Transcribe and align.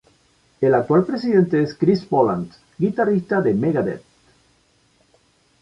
El 0.61 0.73
actual 0.73 1.05
presidente 1.05 1.61
es 1.61 1.75
Chris 1.75 2.03
Poland, 2.03 2.51
guitarrista 2.79 3.39
de 3.39 3.53
"Megadeth". 3.53 4.03